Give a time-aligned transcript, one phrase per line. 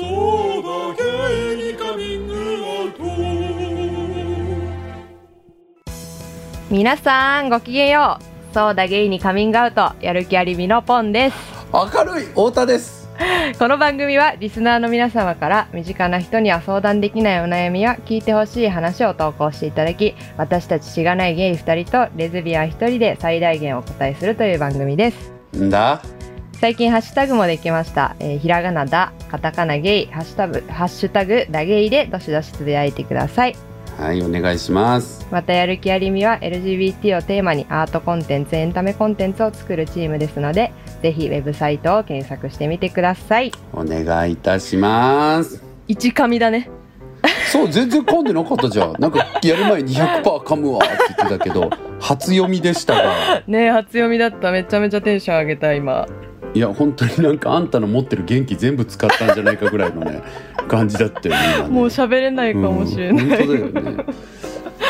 [0.00, 0.08] そう
[0.62, 3.04] だゲイにカミングアウト。
[6.70, 8.24] 皆さんごきげんよう。
[8.54, 9.92] そうだゲイにカミングアウト。
[10.00, 11.36] やる気ありみのポンです。
[11.74, 13.10] 明るい太田です。
[13.58, 25.30] この番組はリスナーの皆様から身近な人には相談できないお悩みや聞いてほしい話を投稿していただき私たちしがないゲイ2人とレズビアン1人で最大限お答えするという番組です。
[25.54, 26.00] んだ？
[26.60, 33.56] 最近ハッシュタグもできました、えーひらがなだカタカナゲイハッシュタグハッシュタグだゲイでどしどしつぶやいてください。
[33.96, 35.26] はいお願いします。
[35.30, 40.72] またやる気ありみは LGBT をテーマにアートコンテンツエンタメコンテンツを作るチームですので
[41.02, 43.52] ぜひウェブサイトを検索してみてください。
[43.72, 45.64] お願いいたします。
[45.88, 46.68] 一噛みだね。
[47.50, 48.92] そう全然噛んでなかったじゃん。
[49.00, 53.42] なんかやる前に200%噛むわって言ってたけど初読みでしたが。
[53.46, 54.50] ねえ初読みだった。
[54.50, 56.06] めちゃめちゃテンション上げた今
[56.52, 60.22] いや本当になんかあんたの持ってる元気全部使ったんじゃないかぐらいのね
[60.68, 61.74] 感じだったよね今ね。
[61.74, 64.04] もう喋れないかもしれない、うん本当だよね。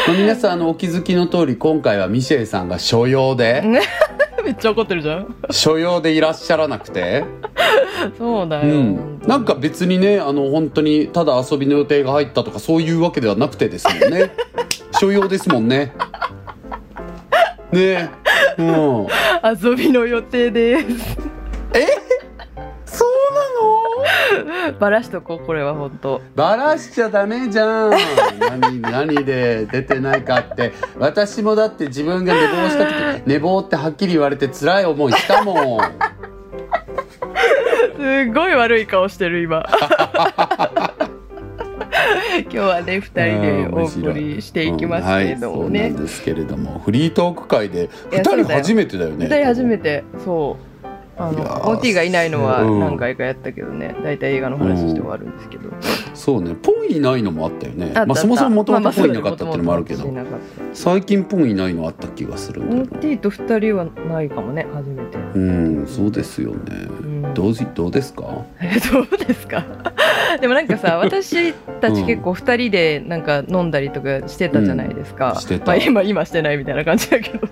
[0.07, 3.63] まあ皆さんあのお気づきの通り今回はミシェルさんが所用で
[4.45, 5.35] めっちゃ怒ってるじゃん。
[5.51, 7.25] 所用でいらっしゃらなくて。
[8.17, 14.31] そうだよ、うん、なんか別にねあの本当にただ遊びの予定が入ったとかそういうわけではなくてですもんね。
[14.99, 15.93] 所用ですもんね。
[17.73, 17.81] ね。
[17.81, 18.09] え
[18.59, 19.07] うん。
[19.63, 21.30] 遊びの予定です
[22.87, 23.09] そう
[24.65, 24.79] なの？
[24.79, 26.21] バラしとこうこれは本当。
[26.35, 27.91] バラしちゃダメじゃん。
[28.39, 30.73] 何何で出てないかって。
[30.99, 35.81] 私もだって自分が寝坊した時 寝坊ってはっきり言われて辛い思いしたもん。
[37.97, 39.65] すごい悪い顔してる今。
[42.43, 46.81] 今日はね2人でお送りしていきますけれどもうんね、はい、そうなんですけれども。
[46.85, 49.27] フリートーク会で2人初めてだよね。
[49.27, 50.70] 2人初めてそう
[51.21, 52.81] あの OT がいないのはうん。
[52.81, 53.95] 何回かやったけどね。
[54.03, 55.71] 大体映画の話して終わるんですけど、
[56.15, 56.55] そうね。
[56.55, 57.93] ポンいないのもあったよね。
[57.95, 66.57] まあ、そもそももともとポンいなかまあまあったってのもあるけど、そうだね元々最近ポンいないのあった気がするんだ OT と2人はないかもね初めて、うんそうですよね、
[67.01, 68.45] うん、どうじどうですか？
[68.61, 69.65] え どうですか？
[70.41, 75.41] でもなんかさ 私たち結構2人でなんか飲んだりとかしてたじゃないですか、うん。
[75.41, 75.67] してた。
[75.67, 77.49] まあ、今今してないみたいな感じだけど、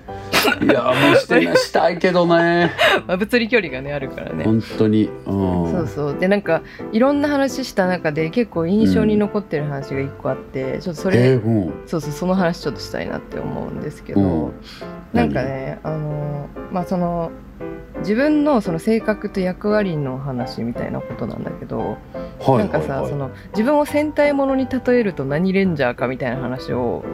[0.63, 1.41] いやもうして。
[1.57, 2.73] したいけどね。
[3.07, 4.45] まあ、物理距離がねあるからね。
[4.45, 5.05] 本当に。
[5.05, 5.73] うん。
[5.73, 6.19] そうそう。
[6.19, 6.63] でなんか
[6.93, 11.73] いろんな話した中で結構印象に残ってる話が一個あって、ちょっとそれ、えーうん。
[11.87, 14.53] そうそうその話ちょっとしたいなって思うんですけど、うん
[15.13, 17.31] なんかねあのまあその
[18.01, 21.99] 自分のその性格と役割の話みたいなことなんだけど、
[22.39, 27.05] はいなんかさ、その自分を戦隊ものに例えると何レンジャーかみたいな話を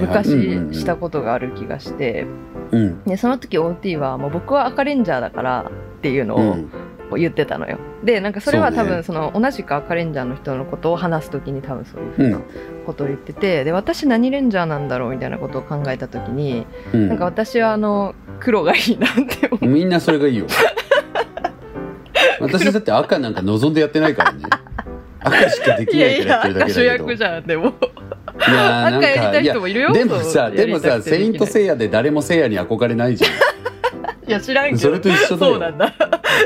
[0.00, 0.30] 昔
[0.74, 2.26] したことがある気がして、
[2.72, 3.04] うん。
[3.04, 6.70] でその時 OT はもう僕は赤レンジャーだからっていうのをうん
[7.12, 7.78] こう言ってたのよ。
[8.02, 12.32] でなんかそれは多分その同じく赤レンジャーの人のことを話す時に多分そういうふううん。
[12.32, 12.40] な
[12.86, 17.08] ことを言ってて、で私何レンジャーなんだろうみたいなことを考えた時に、うん。
[17.08, 19.66] なんか私はあの黒がいいなって思う。
[19.66, 20.46] みんなそれがいいよ。
[22.40, 24.44] 私だって赤なんか望んでやってないからね。
[25.20, 26.82] 赤しかできいやいないからやってるだけだけど。
[26.82, 27.66] 役じゃんでも。
[27.68, 31.20] いやーなんか赤やりたい人もいるよやでもさでもさ「くてできない。
[31.20, 33.30] セイント・セイヤ」で誰もセイヤに憧れないじゃん。
[34.28, 34.78] いや知らんけど。
[34.78, 35.52] それと一緒だよ。
[35.52, 35.94] そうなんだ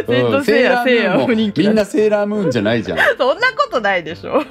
[0.09, 0.15] うん。
[0.15, 2.99] セイントセイヤセイヤムーン気みんなセーラームーンじゃないじゃん。
[3.19, 4.43] そんなことないでしょ。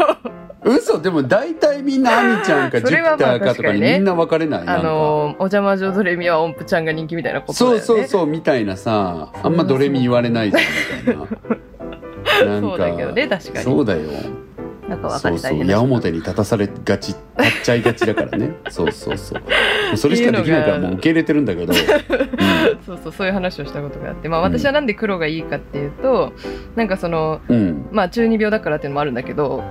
[0.64, 4.84] 嘘でも大体みんなアミちゃんかジュピターかとかにみんな分かれないあか。
[4.84, 7.82] のお邪魔女ドレミは音符ちゃんが人気みたいなことだよね。
[7.82, 10.64] そうそうそうみたいなさあんまドレミ言われないじゃん
[11.06, 11.22] みたいな。
[12.46, 13.64] なんかそうだけどね確かに。
[13.64, 14.00] そうだよ
[14.90, 15.66] なんかそうそう。
[15.66, 18.56] 矢面に立たされがち立っちゃいがちだからね。
[18.70, 19.98] そうそうそう。
[19.98, 26.34] それしかできないからもう受け入れてるんだけど、そうそうそういう話をしたことがあって、まあ、私はなんで黒がいいかっていうと、
[26.76, 27.86] なんかそのうんうん。
[27.92, 29.64] まあ中二病だからっていうのもあるんだけど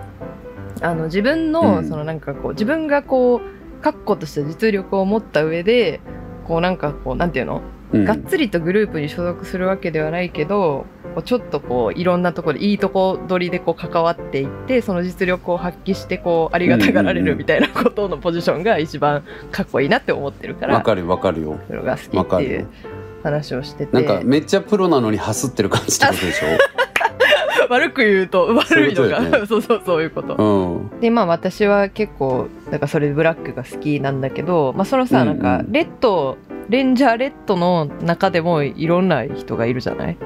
[0.83, 1.89] あの自分の、うん。
[1.89, 6.01] そのなんかこう自分がこう確固とした実力を持った上で
[6.47, 8.05] こうなんかこうなんていうの、うん。
[8.05, 21.59] がっつりとグループに所属するわけではないけどこうちょっとこういろんなところでいいとこ取りでこう関わっていってその実力を発揮してこうありがたがられるみたいなことのポジションが一番かっこいいなって思ってるからわかるわかるよ。
[21.69, 23.93] 黒が好わかるよきっていう話をしてて。
[23.93, 26.43] なんかめっちゃプロなのにハスってる感じってことでし
[27.71, 29.31] 悪く言うと悪いのがね。
[29.49, 30.35] そうそうそういうこと。
[30.35, 31.01] ょうん。
[31.01, 35.39] でまあ私は結構なんかそれでブラックが好きなんだけど、まあ、そのさ、うんうん。
[35.43, 36.37] なんかレッド
[36.69, 40.17] レンジャーレッドの中でもいろんな人がいるじゃない？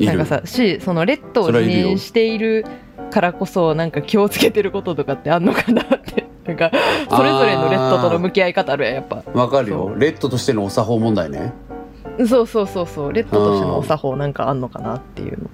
[0.00, 2.64] なんかさしそのレッドを自それはいるよ認している
[3.10, 6.26] からこそなんか気をつけてることとかってあんのかなって。
[6.48, 6.70] なんか
[7.10, 9.22] それぞれのレッドとの向き合い方あるやんやっぱ。
[9.34, 9.90] わかるよ。
[9.92, 11.52] そレッドとしてのお作法問題ね。
[12.26, 13.12] そうそうそうそう。
[13.12, 15.50] レッドとしてのお作法なんかあんのかなっていうの。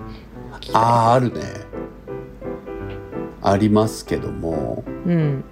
[0.72, 1.40] あああるね。
[3.42, 4.84] ありますけども。
[5.04, 5.44] うん。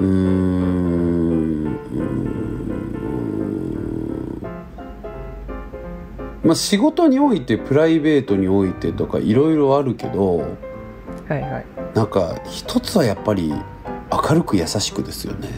[0.00, 1.78] うん
[6.44, 10.56] まあ仕事においてプライベートにおいてとかいろいろあるけど
[11.28, 11.66] はいはい。
[11.94, 13.52] なんか一つはやっぱり
[14.12, 15.48] 明るく優しくですよね。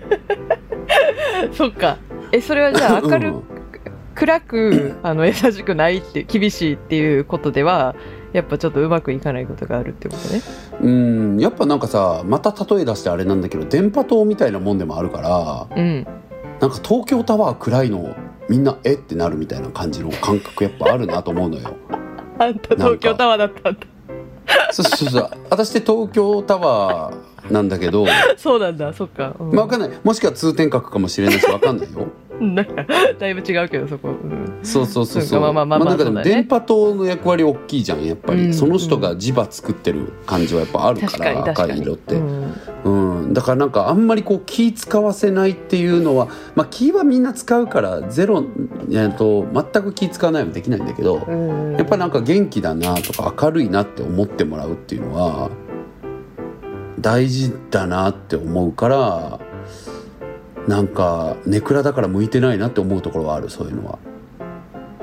[1.52, 1.98] そっか。
[2.32, 3.42] えそれはじゃあ明るうん
[4.14, 7.94] 暗くあの優しくないって厳しいっていうことでは
[8.34, 10.42] やっぱちょっとうまくいかないことがあるってことね。
[10.82, 11.40] うん。
[11.40, 16.06] やっぱなんかさまた例え出してあれなんだけど電波塔みたいなもんでもあるからうん。
[16.60, 18.14] なんか東京タワー暗いの
[18.50, 18.94] みんなえ？
[18.94, 21.76] ってなるみたいな感じの感覚やっぱあるなと思うのよ。
[22.36, 23.80] あんた東京タワーだったんだ。
[24.72, 28.04] そうそうそう私って東京タワーなんだけど、
[28.36, 29.52] そうなんだそっか、うん。
[29.52, 29.90] まあ、わかんない。
[30.02, 32.08] もしくは通天閣かもしれないしわかんないよ。
[32.40, 32.84] なんか
[33.20, 35.42] だいぶ違うけどそこ、うん、そうそうそうそそうう。
[35.42, 38.54] かまあまあまあなんかでも電波塔の役割大きいじゃんやっぱり、うん。
[38.54, 42.16] その人が磁場作ってる感じはやっぱあるから赤い色って。
[42.84, 43.10] うん。
[43.20, 48.44] うん、だからなんかあんまりこう気使わせないっていうのは、まあ、気はみんな使うからゼロ、
[48.90, 51.76] えー、と全く気使わないはできないんだけど、うん。
[51.76, 55.50] やっぱなんか元気だなとか明るいなって思ってもらうっていうのは
[57.00, 59.40] 大事だなって思うから
[60.66, 63.98] なんかネクラだから向いてないなって思うところはあるそういうのは。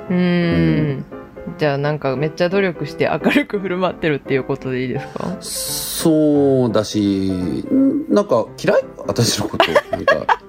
[0.10, 1.17] うーん
[1.58, 5.38] じゃあなんかめっちゃ努力して明るく振る舞ってるっていうことでいいですか？
[5.42, 7.66] そうだし
[8.10, 8.84] なんか嫌い？
[9.08, 9.72] 私のこと？
[9.72, 10.40] なんか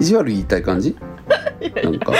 [0.00, 0.96] 意地悪言いたい感じ？
[1.82, 2.12] なんか。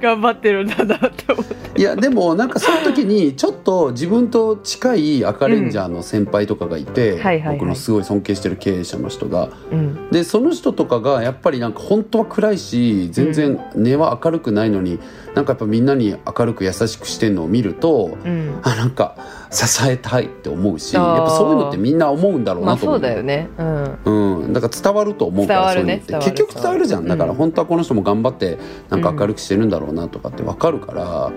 [0.00, 1.80] 頑張ってるんだなって思って。
[1.80, 7.56] いやでもなんかその時にちょっと自分と近い赤レンジャーの先輩とかがいて、はいはいはい。
[7.56, 9.50] 僕のすごい尊敬してる経営者の人が。
[9.70, 10.10] うん。
[10.10, 14.98] でその人とかがやっぱりなんか本当は暗いし全然根は明るくないのに、
[15.34, 18.60] なんかやっぱみんなに明るく優しくしてんのを見るとうん。
[18.62, 19.16] あなんか
[19.52, 22.98] 支えたいって思うしやっぱそういうのってみんな思うんだろうまあそう。
[22.98, 23.48] なと思うだよね。
[23.58, 24.42] うん。
[24.42, 27.06] うん、だから伝わると思うからそういうのって結局伝わるじゃん。
[27.06, 27.36] だからうん。
[27.36, 28.58] 本当はこの人も頑張って
[28.88, 31.32] なんか明るくしてるんだろうなとかって分かるから、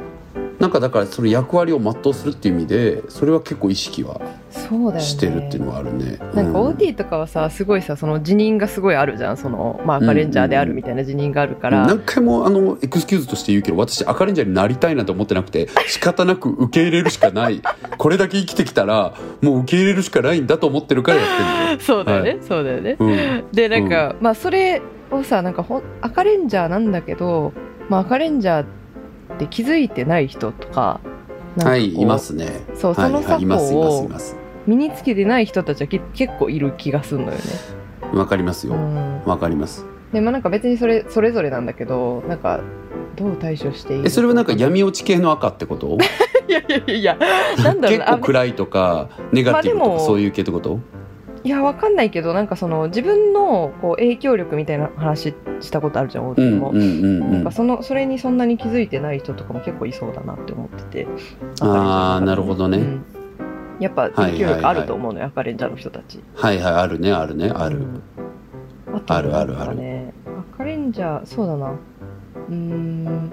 [0.60, 4.22] なんかだからその役割を全うするっていう意味でそれは結構意識は
[5.00, 6.18] してるっていうのはあるね。
[6.34, 9.38] なんかう OT とかはさすごいさその辞任がすごいあるじゃん。
[9.38, 17.62] その、まあ、赤レンジャーであるみたいな辞任があるから、何回もあのエクスキューズとして言うけど私赤レンジャーになりたいなんて思ってなくて仕方なく受け入れるしかない。
[17.98, 21.24] これだけ生きてきたらもう受け入れるしかないんだと思ってるからや
[21.74, 22.96] って そうだよね、はそうだよね。
[22.98, 23.44] るのよ。
[23.52, 24.82] でなんか、まあそれ
[25.12, 27.52] をさなんかほん赤レンジャーなんだけど、
[27.90, 28.85] まあ、赤レンジャーって
[29.48, 31.00] 気づいてない人とか
[31.60, 32.48] かはいいますね。
[32.74, 34.10] そうはいその作法を。
[34.68, 37.44] 身につけてない人たちはけ結構いる気がするのよね。
[38.14, 38.74] わかりますよ。
[38.74, 39.86] うん、わかります。
[40.14, 42.62] でまあなんか別にそれそれぞれなんだけどなんか
[43.16, 45.98] どう対処していいそれはなんか闇落ち系の赤ってこと？
[46.48, 47.18] いやいやいやいや
[47.64, 50.80] なんだろう結構暗いとかネガティブとかそういう系ってこと？
[51.46, 57.32] いやわかんないけどなんかその自分のこう影響力みたいな話したことあるじゃん大うん津も、うんうんうん。
[57.32, 57.52] なんか。
[57.52, 61.08] そのそれにそんなに気づいてない人とかも結構いそうだなって思ってて
[61.62, 62.80] あーなるほどね。
[62.80, 63.06] うん。
[63.80, 66.20] やっぱ影響力あると思うのよ、赤レンジャーの人たち。
[66.34, 67.78] はいはいあるねあるねある。
[67.78, 68.02] うん。
[68.96, 70.14] あとあるあるなんかね
[70.56, 71.74] 赤レンジャーそうだな
[72.50, 73.32] うーん。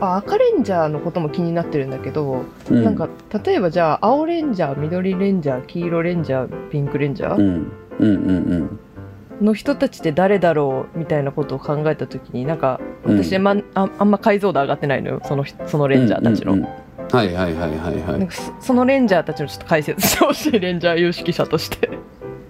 [0.00, 3.08] あ赤レンジャーのことも気になってるんだけど、うなんか
[3.44, 7.72] 例えばじゃあ青レンジャー緑レンジャー黄色レンジャーピンクレンジャー、うん。
[8.00, 8.78] うんうん
[9.40, 9.46] うん。
[9.46, 10.98] の人たちって誰だろう？
[10.98, 15.20] みたいなことを考えた時になんか私、うんまああんま解像度上がってないのよ。
[15.24, 17.16] その人そのレンジャーたちの、うんうんうん。
[17.16, 21.93] はいはいはいはいはなんかそそのレンジャーたちのちょっと解説してほしいレンジャー有識者として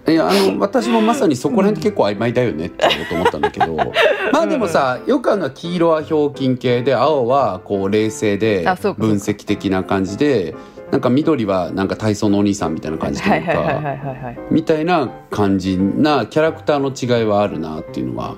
[0.06, 0.12] い。
[0.12, 3.76] いやあの私もまさにそこら辺って結構曖昧だよねって言おうと思ったんだけど。
[4.32, 8.64] まあでもさよくあるのは黄色はひょうきん系で青はこう冷静で
[8.96, 10.54] 分析的な感じで
[10.90, 18.36] なんか緑はなんか体操のお兄さんみたいな感じとはいいうかみたいな感じなキャラクターの違いはあるなっていうのは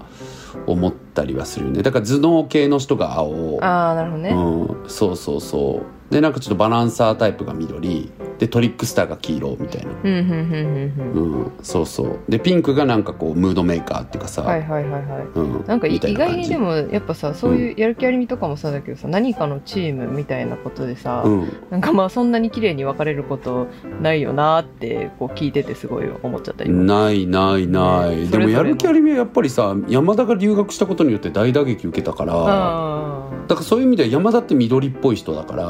[0.67, 1.83] 思ったりはするよね。
[1.83, 3.59] だから頭脳系の人が青。
[3.63, 8.11] ああなるほどね、うん、そうそうそうでなんかちょっとバランサータイプが緑。
[8.39, 12.19] でトリックスターが黄色みたいな、うんうんうんうんうん、そうそう。
[12.29, 15.27] でピンクがなんかこうムードメーカーっていうかさ、うんはいはいはいはい。
[15.35, 23.69] うん、なんか意外にでもやっぱさそういうやる気ありみとかもそうだけどさ何かのチームみたいなことでさ、うん、なんかまあそんなに綺麗に分かれること
[24.03, 32.35] ないよなってこう聞いててすごい思っちゃった今ないないない、でもねそれぞれのやる気ありみはやっぱりさ山田が留学したことによって大打撃受けたから。
[32.37, 35.65] あだからそういう意味では山田って緑っぽい人だから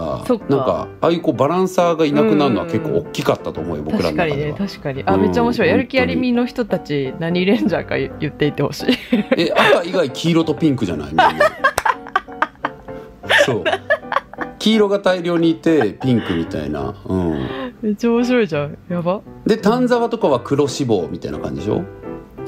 [0.48, 4.58] なんかああいうこうバランサーがいなくなるのは結構大きかったと思うよー僕らの確かに中では。
[4.58, 5.02] ね確かに。
[5.04, 5.20] あうん。
[5.22, 5.68] めっちゃ面白い。
[5.68, 8.86] やる気あり本みの人たち何レンジャーか言言っていってほしい。
[9.36, 11.08] え赤以外黄色とピンクじゃない？
[11.08, 11.28] みんな。
[13.44, 13.64] そう。
[14.58, 17.46] 黄色が大量にいてピンクみたいな、うん、
[17.82, 18.76] めっちゃ面白いじゃん。
[18.88, 19.20] やば。
[19.46, 21.84] で丹沢とかは黒脂肪みたいな感じでしょ？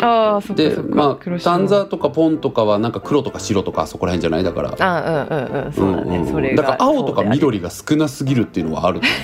[0.00, 4.44] ああそでまあ丹沢とかポンとかはなんか黒とか白とかそこら辺じゃない？
[4.44, 4.74] だから。
[4.78, 6.26] あうんうんうんそうだね、んん。
[6.26, 9.16] それがだから青とか緑が少なすぎるっていうのはあると思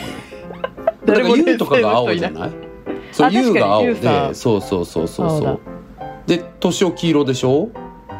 [0.56, 0.62] うよ。
[1.06, 2.50] だから誰も優とかが青じゃない？
[3.12, 3.84] そうあ確かに優が青
[4.28, 5.60] でそうそうそうそうそう。
[6.26, 7.68] で敏夫黄色でしょ？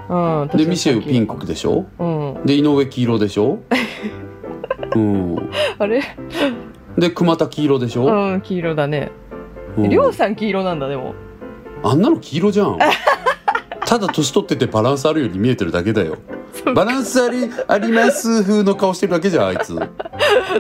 [0.09, 1.87] うんでミシェルピンクでしょ？
[1.99, 2.37] うん。
[2.45, 3.59] で井上黄色でしょ？
[4.95, 5.51] うん。
[5.79, 6.03] あれ？
[6.99, 9.11] で熊田黄色でしょ、うん黄色だね。
[9.77, 9.91] うん。
[9.91, 11.15] りょうさん黄色なんだでも
[11.85, 12.79] あんなの黄色じゃん。
[13.87, 16.17] ただ年取っててバランスあるように見えてるだけだよ
[16.75, 19.75] バランスありあります風の顔してるだけじゃんあいつ。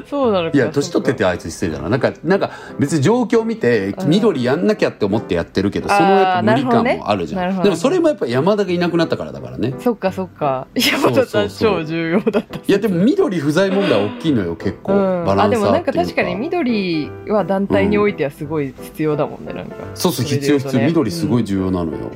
[0.09, 1.89] そうなのかいや年取っててあいつ失礼だな。
[1.89, 4.09] なんかなんか別に状況を見てうん。
[4.11, 7.63] 緑やんなきゃって思ってやってるけど、そのやっぱ無理感もあるじゃん、なるほど。
[7.63, 9.75] ねでもそれもやっぱ山田がいなくなったからだからね。
[9.81, 10.67] そっかそっか。
[10.75, 12.59] 山田さん超重要だった。
[12.59, 22.11] いやでも緑不在問題大きいのよ結構、うん、バランスあでもなんか確かに緑は団体においてはすごい必要だもんねなんかそうそう必要必要、緑すごい重要なのよ、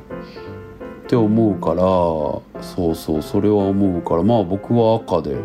[1.08, 1.82] って思うから
[2.62, 5.36] そうそうそれは思うからまあ僕は赤で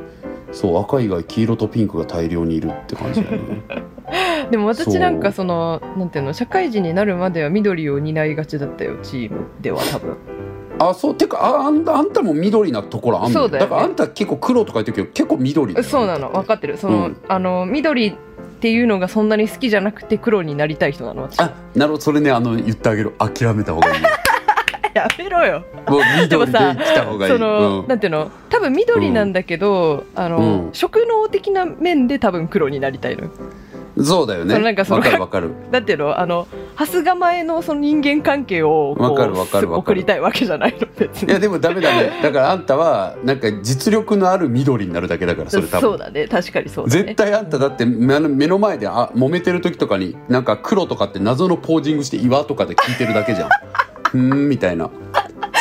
[0.51, 3.63] そう赤以外黄色とピンクが大量にいるって感じだよね。
[4.51, 10.17] でも私なんかそそのなんていうの社会人になるまでは緑を担いがちだったよチームでは多分。
[10.79, 13.39] あそうてかああんあんたも緑なところあんの？
[13.39, 13.69] そうだよね。
[13.69, 16.77] からあんた結構黒とか言ってるけど結構緑そうなの分かってる。
[16.77, 17.17] その、うん。
[17.29, 18.13] あの緑っ
[18.59, 21.39] ていうのがそんなに好きじゃなくて黒になりたい人なの私。
[21.39, 22.01] あなるほど。
[22.01, 23.13] それねあの言ってあげる。
[23.17, 24.09] 諦めた方がいいよ
[24.93, 25.63] やめろよ。
[25.87, 27.31] もう緑でさ来た方がいい。
[27.31, 27.87] その、うん。
[27.87, 28.31] なんていうの？
[28.49, 30.69] 多分緑なんだけど、あの、うん。
[30.73, 33.29] 職能的な面で多分黒になりたいの
[34.03, 34.57] そうだよね。
[34.57, 35.51] なんかそのわかるわかる。
[35.71, 36.19] だっていうの？
[36.19, 41.29] あの蓮構えのその人間関係をわかるわかる送りたいわけじゃないの別に。
[41.29, 45.81] いやでもダメだねだからあんたはなんか実力のある緑になるだけだからそれ多分。
[45.81, 46.27] そうだね。
[46.27, 47.03] 確かにそうだね。
[47.03, 53.49] 絶対あんただって目の目の前であ揉めてる時とかになんか黒とかって謎のポージングして岩とかで聞いてるだけじゃん
[54.13, 54.91] ふーんみたいな。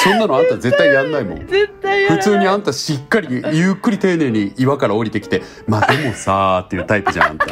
[0.05, 1.47] そんなのあんた絶対やんないもん。
[1.47, 7.47] 絶対普通にあんたしっかりゆっくり丁寧に岩から降りてきて「まあでもさ」っていうタイプじゃんあんた。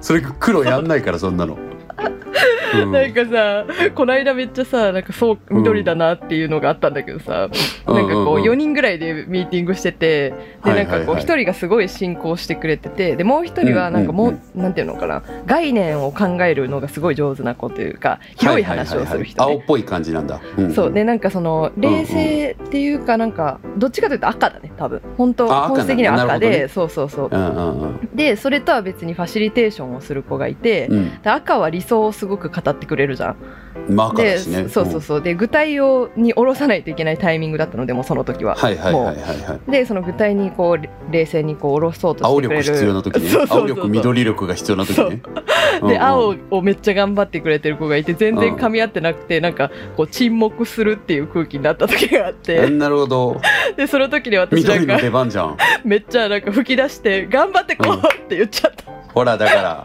[0.00, 1.58] それ黒やんないからそんなの、
[2.74, 2.92] うん。
[2.92, 7.48] なんかさこの間めっちゃさなんかそう緑だなっていうのがあったんだけどさ、
[7.86, 10.30] うんなんかこううんうん4人ぐらいでミーティングしてて
[10.64, 20.92] ではないんかこうはいはい1人がすごい進行してくれててでもう1人はなんかもう,、うんうんなんていうのかな概念を考えるのがすごい上手な子というか広い話をする人ねはいはいはいはい青っぽい感じなんだ、んそう。
[20.92, 25.00] でなんかその冷静っていうかなんかどっちかというと赤だね多分。
[25.16, 26.68] 本当本質的には赤で、ね。
[26.68, 27.28] そうそうそう。
[27.30, 28.08] うんうんうん。
[28.14, 31.22] でそれとは別にファシリテーションをする子がいて、うん。
[31.22, 33.36] で赤は理想をすごく語ってくれるじゃん。
[33.88, 34.68] まあ赤でね。
[34.68, 35.22] そうそうそう。
[35.22, 38.56] で具体をに下ろさないといけないタイミングだったのでもうその時は、
[39.68, 42.64] でその具体にこうれ冷静にこう下ろそうと青してくれる。
[42.64, 43.30] 力必要な時ね。
[43.48, 45.22] 青力緑力が必要な時ね。
[45.88, 52.68] で青をめっちゃ頑張ってくれてる子がいて全然噛み合ってなくてなんかこう沈黙するっていう空気になった時があって。
[52.70, 53.40] なるほど。
[53.76, 55.56] でその時に私なんか出番じゃん。
[55.84, 59.84] めっちゃなんか吹き出して頑張ってこうって言っちゃった、ほらだから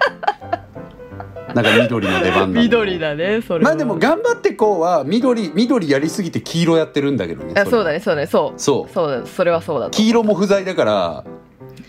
[1.61, 3.71] なんか緑の出番緑だねそれは。
[3.71, 8.59] まあでも頑張ってこうは緑緑やりすぎて黄色やってるんだけどねあそうだねねそうだねそう。
[8.59, 8.93] そう。
[8.93, 9.91] そうだそれはそうだと。
[9.91, 11.23] 黄色も不在だから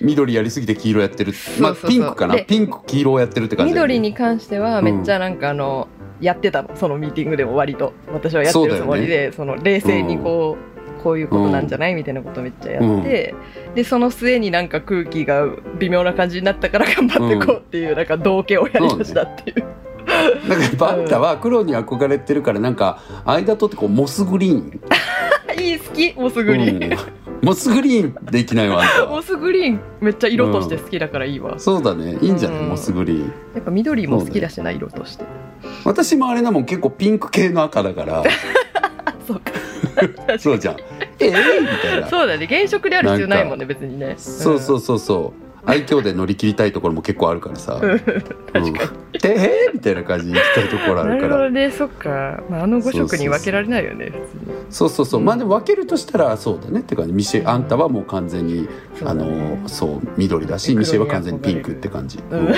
[0.00, 1.32] 緑やりすぎて黄色やってる。
[1.60, 2.36] まあピンクかな。
[2.36, 3.78] でピンク黄色をやってるって感じね。
[3.78, 5.88] 緑に関してはめっちゃなんかあの、
[6.20, 7.92] やってたのそのミーティングでも割と。
[8.12, 10.67] 私はやってるつもりでそ,、の冷静にこう、
[10.98, 13.34] こういうことなんじゃないみたいなことめっちゃやって、
[13.74, 15.46] でその末になんか空気が
[15.78, 19.64] 微妙な感じになったから頑張ってこうっていう、なんか道化をやりだしたっていう。
[20.48, 24.80] なんかやっぱあんたは黒に憧れてるからなんか間取ってこうモスグリーン。
[25.60, 26.98] いい好きモスグリーン、うん。
[27.42, 32.18] モスグリーンでいきないわモスグリーンめっちゃ色として好きだからいいわ、そうだね。
[32.20, 32.68] いいんじゃない、うん。
[32.70, 33.32] モスグリーン。
[33.54, 35.24] やっぱ緑も好きだしな、色として。
[35.84, 38.24] 私もあれだもん結構ピンク系の赤だから。
[39.26, 39.52] そうか。
[40.38, 40.76] そうじゃん
[41.20, 42.08] ええみたいな。
[42.08, 42.46] そうだね。
[42.46, 44.14] 原色である必要ないもんね別にね。
[44.18, 45.48] そうそうそうそう。
[45.66, 47.74] 愛嬌で乗り切りたいところも結構あるからさ。
[47.74, 47.90] うん。
[47.90, 48.00] うん。
[48.00, 48.12] 確
[48.52, 54.12] かに、でえーみたいな感じに行きたいところあなるほるからどねそっか、まあ、あの5色に分けられないよね
[54.70, 57.12] そうそうそう、まあでも分けるとしたらそうだねって感じ。
[57.12, 59.58] ミシェあんたはもう完全に、あそうだね。
[59.60, 62.54] のそう緑だしミシェは完全にピンクって感じ、うん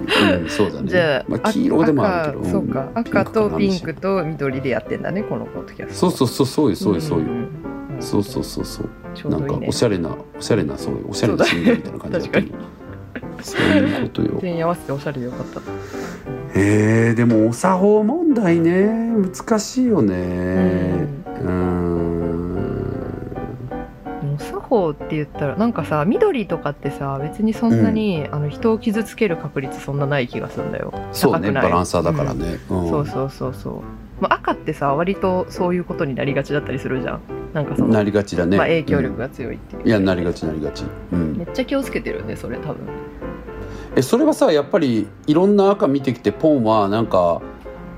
[0.00, 0.88] うんうんそうだね。
[0.88, 2.80] じゃあ、まあ、黄色でもあるけど赤そうか。
[2.80, 7.48] ん赤とピンクかと緑でやってんだねこのポッドキャストなそうそうそうそうよそうよそうよ、ん。
[8.00, 9.30] そうそうそうそう。
[9.30, 12.56] なんかおしゃれなおしゃれなそういうおしゃれなシンガーみたいな感じだったけど
[13.42, 14.38] そういうことよ。
[14.40, 15.60] 全員合わせておしゃれでよかった。
[16.54, 18.86] えー、でもお作法問題ね。
[19.16, 20.14] 難しいよね。
[20.14, 20.18] ん。
[20.18, 21.79] うーん
[24.70, 30.92] お作方って言ったらなんかさ緑とかってさ別にそんなに、あの人を傷つける確率そんなない気がするんだよ。
[31.12, 32.88] そうねバランサーだからね、うん。
[32.88, 33.82] そうそうそうそう、
[34.22, 37.20] まあ、赤ってさ割とそういうことになりがちだったりするじゃん。
[37.52, 39.18] なんかその、なりがちだね、まあ、影響力うん。
[39.18, 41.36] が強いっていう、いやなりがちなりがち、うん。
[41.36, 42.86] め、っちゃ気をつけてるねそれ多分。
[43.96, 47.42] えそれはさやっぱりいろんな赤見てきてポンはなんか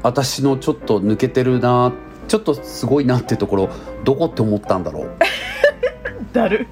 [0.02, 1.93] 私のちょっと抜けてるな
[2.29, 3.69] ちょっとすごいなってところ
[4.05, 5.11] どこって思ったんだろう？
[6.33, 6.67] だる。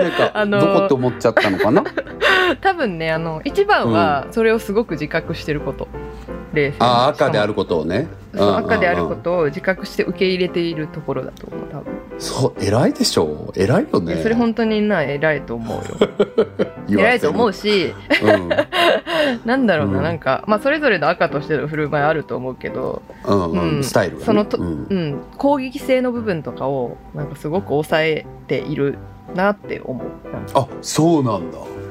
[0.00, 1.84] なんか、あのーどこって思っちゃったのかな？
[2.60, 5.88] 多分ねあの一番はそれをすごく自覚してること。
[6.54, 6.76] 冷静に。
[6.80, 8.08] ああ赤であるることをね。
[8.32, 14.16] 赤であることとを自覚して受け入れているところだと思う多分、そう偉いでしょ偉いよね。
[14.16, 15.82] でそれ本当にな偉いと思うよ。
[17.00, 17.94] 偉いと思うし。
[18.22, 18.48] うん。
[19.46, 20.04] なんだろうな、うん。
[20.04, 24.86] なんか、まあ、それぞれの赤としての振る舞いあると思うけど、うんスタイルが、ね、そのとうん。
[24.90, 28.98] うん、攻撃性の部分とかをなんかすごく抑えている
[29.34, 30.06] なって思う。
[30.54, 31.58] あそうなんだ。
[31.58, 31.83] うん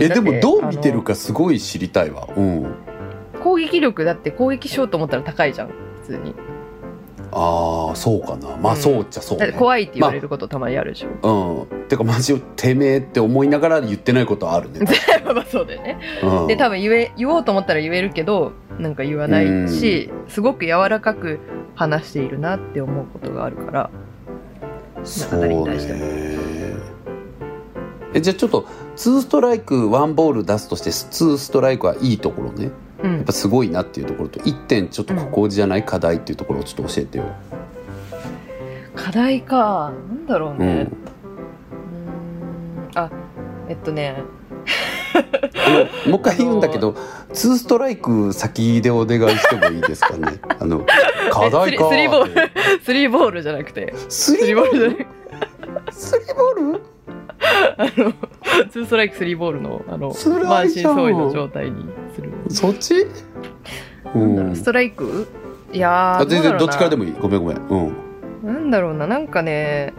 [0.00, 2.28] えでもどう見てるかすごい知りたいわ。
[2.36, 2.74] うん。
[3.42, 5.74] 攻撃力だって攻撃しようと思ったら高いじゃん普
[6.06, 6.34] 通に。
[7.34, 8.56] ああそうかな。
[8.56, 8.80] まあうん。
[8.80, 9.46] そうっちゃそうね。
[9.46, 11.88] だって怖いって言われることたまにあるでしょ、うん。
[11.88, 14.80] てかマジてめえって思いながら言ってないことはあるね、
[15.24, 15.98] まあそうだよね。
[16.22, 21.40] うん、で多分言え言おうと思ったら言えるけどなんか言わないしすごく柔らかく
[21.74, 23.90] 話しているなって思うことがあるから
[25.04, 25.76] そうね。
[28.14, 32.70] えじゃあちょっと2ストライク1ボール出すとして2ストライクはいいところね。
[33.02, 33.16] うん。
[33.16, 37.24] やっぱすごいなっていうところと1点ちょっとここじゃない課題っていうところをちょっと教えてよ、
[38.94, 40.58] 課題かなんだろううん。
[40.58, 40.88] ね、
[42.92, 43.04] うーん。
[43.04, 43.10] あ
[43.68, 44.22] えっとね。
[45.14, 45.70] あ
[46.06, 46.92] のもう一回言うんだけど
[47.30, 50.38] 2ストライク先でお願いしてもいいですかね。
[50.58, 50.86] あの
[51.30, 52.50] 課題かスリーボール
[52.82, 53.94] スリーボールじゃなくて。
[54.08, 55.06] スリーボールじゃなくて。
[55.92, 56.91] スリーボール？
[57.76, 58.12] あの
[58.70, 61.84] ツーストライクスリーボールのあの満身創痍の状態に
[62.14, 62.32] する。
[62.48, 63.06] そっち？
[64.14, 65.28] うなんだろんうストライク？
[65.72, 67.16] いやーあ全然どっちからでももいい。
[67.20, 67.58] ごめんごめん。
[67.58, 67.96] うん。
[68.42, 69.92] なんだろうななんかね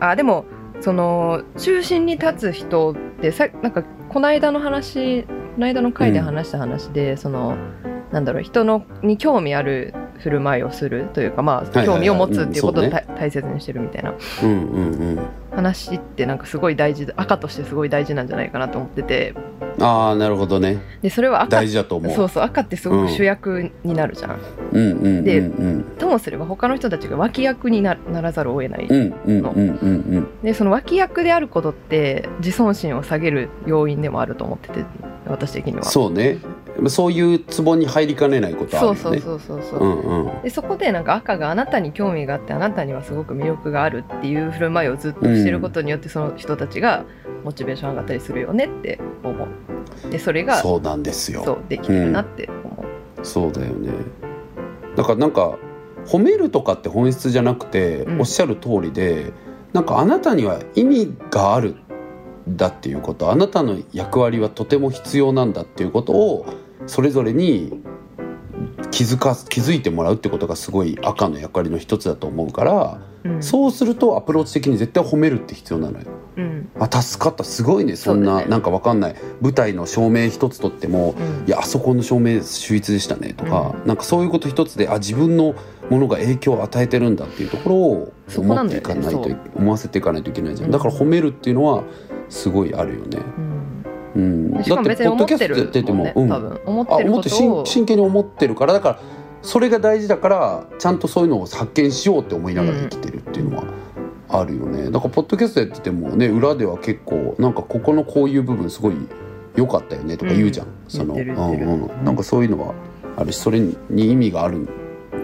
[0.00, 0.44] あでも
[0.80, 7.56] その中心に立つ人ってさなんかこの間の話この間の回で話した話で、その
[8.12, 14.14] なんだろう人のに興味ある振る舞いをするというかまあ興味を持つっていうことを大切にしてるみたいな。
[15.54, 19.34] 話ってなんかすごい大事赤としてすごい大事なんじゃないかなと思ってて。
[19.36, 20.78] うんああなるほどね。
[21.02, 21.56] でそれは赤。
[21.56, 22.14] 大事だと思う。
[22.14, 24.40] そうそう赤ってすごく主役になるじゃん、
[24.72, 25.82] うんうんうんでうん。
[25.98, 30.28] ともすれば他の人たちが脇役になならざるを得ない、うんうんうんうん。
[30.42, 34.84] でその脇役であることって自尊心を下げる要因でもあると思ってて
[35.30, 35.84] 私的には。
[35.84, 36.38] そうね。
[36.88, 39.00] そういうツボに入りかねないことあるよね。
[39.00, 40.42] そうそうそうそうそう、うんうん。
[40.42, 47.04] でそこでなんか赤があなたに興味があってあなたにはすごく魅力があるっていう振る舞いをずっとしてることによってその人たちが
[47.44, 50.10] モチベーション上がったりするよねって思う。
[50.10, 51.42] でそれがそうなんですよ。
[51.44, 53.90] そうできてるなって思う、そうだよね。
[54.96, 55.56] だからなんか
[56.06, 58.20] 褒めるとかって本質じゃなくて、うん。
[58.20, 59.32] おっしゃる通りで
[59.72, 61.85] なんかあなたには意味があるん
[62.48, 66.46] だっていうことあなたの役割はとても必要なんだっていうことを
[66.86, 67.82] それぞれに
[68.90, 73.42] 気づか気づいてもらうってことがすごい赤の役割の一つだと思うから、うん。
[73.42, 76.06] そうするとアプローチ的に絶対褒めるって必要なのよ。
[76.36, 76.70] うん。
[76.78, 77.44] あ助かった。
[77.44, 78.46] すごいねそんなね。
[78.46, 79.16] なんかわかんない。
[79.40, 81.46] 舞台の照明一つとってもうん。
[81.46, 85.54] いやあそこの照明秀逸でしたねとか、うなんかそういうこと一つであ自分の
[85.90, 90.70] ものが影響を与えてるんだっていうところを思っていかないと、思わせていかないといけないじゃん。
[90.70, 91.84] だから褒めるっていうのは
[92.28, 93.18] すごいあるよね。
[93.38, 93.76] うん。
[94.16, 96.60] うん、でしかも別に思ってるやってても、うん、多分。
[96.64, 99.00] 思っあてる思って真ことを真剣に思ってるからだから
[99.42, 103.64] それが大事だからちゃんとそういうのを発見しようって思いながら生きてるっていうのは
[104.28, 108.96] あるよね、だからポッドキャストやっててもね裏では結構なんかここのこういう部分すごい
[109.54, 112.74] 良かったよねとか言うじゃん、うんそのうんうん、なんかそういうのは
[113.16, 114.68] あるしそれに意味があるん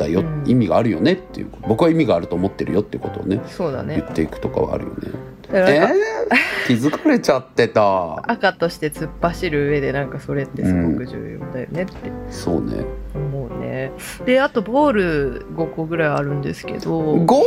[0.02, 0.42] だよ、うん。
[0.46, 3.96] 意味があるよねっていう僕は意味があると思ってるよっていうことをねそうだね。
[3.96, 5.10] 言っていくとかはあるよね。
[5.54, 8.30] えー、気づかれちゃってた。
[8.30, 11.92] 赤として突っ走る上でなんかそれってすごく重要だよねって。
[12.30, 12.84] そうね。
[13.14, 13.92] 思うね、
[14.24, 16.90] であとボール5個ぐらいあるんですけど。
[17.02, 17.42] もう 5?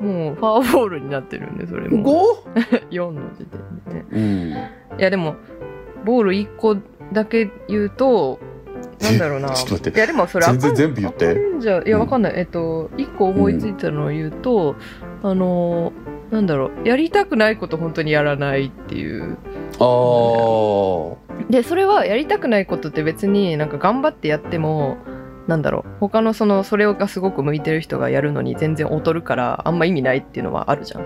[0.00, 2.42] ファーボールになってるんでそれも。
[2.54, 2.88] 5?
[2.90, 4.06] 4の時点でね。
[4.10, 4.98] うん。
[4.98, 5.36] いやでも
[6.04, 6.76] ボール1個
[7.12, 8.38] だけ言うと
[9.10, 9.50] なんだろうな。
[9.54, 9.98] ちょっと待って。
[9.98, 11.30] いやでもそれ全然全部言って。
[11.30, 14.76] 赤レンジャーいやうんわかんない、えっと1個思いついたのを言うと、
[15.22, 15.92] あの
[16.30, 16.88] なんだろう。
[16.88, 19.36] やりたくないこと本当にやらないっていう。
[19.78, 24.96] ああでそれはやりたくないことって別になんか頑張ってやっても
[25.46, 25.90] なんだろう。
[26.00, 31.02] 他のそのそれがすごく向いてる人がやるのに全然劣るからあんま意味ないっていうのはあるじゃん。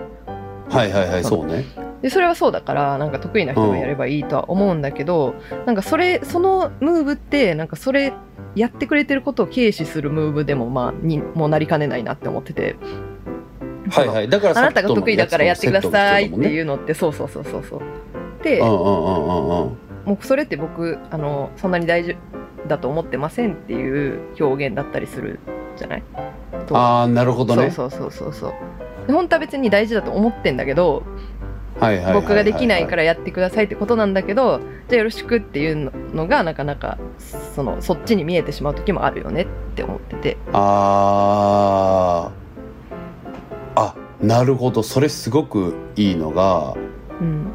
[0.69, 1.65] はいはいはいそうね
[2.01, 5.35] でそれはそうだからなんか得意な人がやればいいとは思うんだけど、
[5.65, 8.13] なんかそれそのムーブってなんかそれ
[8.55, 12.75] やってくれてることを軽視するムーブでもまあにもなりかねないなって思ってて。
[13.89, 14.29] はいはい。
[14.29, 17.63] だからあなたが得意だからやってくださいってういうのってそうそうそうそう。
[17.63, 17.81] そう
[18.43, 19.77] でうんうんうんうんうん。
[20.05, 22.15] もうそれって僕あのそんなに大事
[22.67, 25.39] だと思ってませんっていう表現だったりする
[25.77, 26.03] じゃない？
[26.67, 27.69] とああなるほどね。
[27.69, 28.53] そうそうそうそうそう。
[29.07, 31.03] で本当は別に大事だと思ってんだけど
[32.13, 36.97] 僕ができないからやってくださいってことなんだけどじゃあよろしくっていうのがなかなか
[37.55, 40.37] そのそっちに見えてしまう時もあるよねって思ってて。
[40.53, 43.81] あー。
[43.81, 44.83] あなるほど。
[44.83, 46.75] それすごくいいのが
[47.19, 47.47] うん。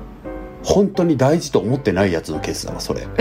[0.65, 3.07] 本当に大事と思ってないやつのケースだわそれ。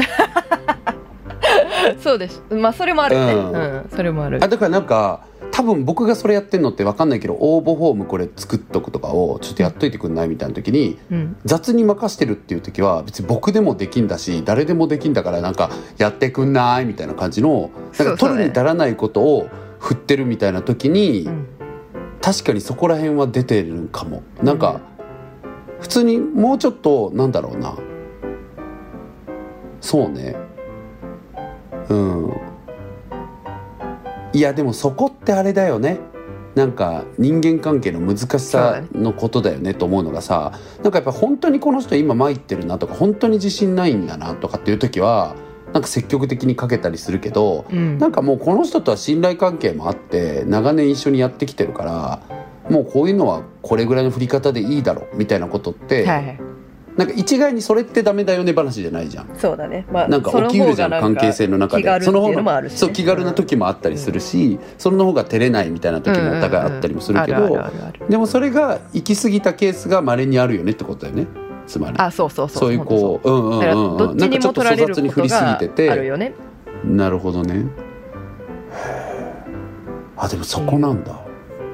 [2.02, 2.42] そうです。
[2.50, 3.34] まあそれもあるよね。
[3.34, 3.46] ううん
[3.86, 4.44] ん、それもある。
[4.44, 5.22] あだからなんか
[5.56, 11.38] 多分僕がそれやってんのって分かんないけど応募フォームこれ作っとくとかをちょっとやっといてくんないみたいな時にうん。
[11.46, 19.48] 雑に任してるっていう時は別に僕でもできんだし誰でもできんだからなんかやってくんないみたいな感じのなんか取るに足らないことを
[19.80, 21.48] 振ってるみたいな時に、うん。
[22.22, 24.24] 確かにそこら辺は出てるかも。
[24.42, 24.82] なんか、
[25.80, 27.78] 普通にもうちょっとなんだろうな。
[29.80, 30.36] そうね。
[31.90, 32.55] うん
[34.36, 35.98] いやでもそこってあれだよね。
[36.56, 38.88] なんか人間関係の難しさね。
[38.94, 40.52] のことだよねと思うのがさ
[40.84, 45.36] なんかやっぱ本当にこの人今参ってるなとか本当に自信ないんだなとかっていう時は
[45.72, 47.98] なんか積極的にかけたりするけどうん。
[47.98, 52.22] なんかもうこの人とは信頼関係もあって長年一緒にやってきてるから
[52.70, 56.45] もうこういうのはこれぐらいの振り方でいいだろうみたいなことって、はいはい
[56.98, 59.30] なんか一概にそれってダメだよね話じゃないじゃん。
[59.38, 59.86] そうだね。
[59.92, 62.02] まあなんか起きうるじゃん関係性の中で。
[62.02, 62.78] その方いうのもあるしね。
[62.78, 67.60] そう気軽な時もあったりするし、それの方が照れないみたいな時もお互いあったりもするけど、
[68.10, 71.28] でもそれが行き過ぎたケースが稀にあるよねってことだよね。
[71.68, 71.98] つまり。
[71.98, 72.74] あそうそうそうそう。
[72.74, 73.34] いうこうう。
[73.34, 74.12] んうんうん。
[74.12, 75.92] うんなんかちょっと粗雑に振りすぎてて。
[75.92, 76.34] あるよね。
[76.86, 77.66] なるほどね。
[80.18, 81.20] あでもそこなんだ、